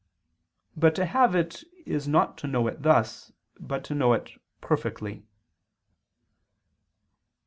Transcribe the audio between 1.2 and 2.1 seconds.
it is